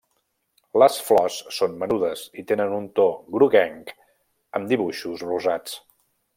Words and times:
Les 0.83 0.95
flors 1.09 1.37
són 1.57 1.75
menudes 1.83 2.23
i 2.43 2.45
tenen 2.53 2.73
un 2.79 2.89
to 3.01 3.07
groguenc 3.37 3.95
amb 4.61 4.73
dibuixos 4.75 5.27
rosats. 5.31 5.81